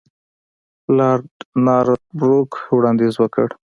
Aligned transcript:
لارډ 0.97 1.27
نارت 1.65 2.01
بروک 2.17 2.51
وړاندیز 2.75 3.13
وکړ. 3.19 3.47